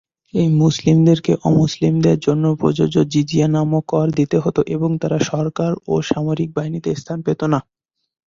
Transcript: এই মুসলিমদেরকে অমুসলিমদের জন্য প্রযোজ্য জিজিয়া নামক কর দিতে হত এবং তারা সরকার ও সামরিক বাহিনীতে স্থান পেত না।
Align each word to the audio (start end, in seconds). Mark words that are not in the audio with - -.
এই 0.33 0.49
মুসলিমদেরকে 0.61 1.31
অমুসলিমদের 1.47 2.17
জন্য 2.19 2.45
প্রযোজ্য 2.59 2.97
জিজিয়া 3.13 3.47
নামক 3.49 3.83
কর 3.87 4.07
দিতে 4.19 4.37
হত 4.43 4.57
এবং 4.75 4.89
তারা 5.01 5.17
সরকার 5.31 5.71
ও 5.87 6.03
সামরিক 6.09 6.49
বাহিনীতে 6.57 6.89
স্থান 6.95 7.19
পেত 7.21 7.41
না। 7.53 7.59